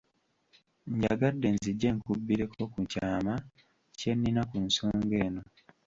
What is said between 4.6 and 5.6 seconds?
nsonga eno.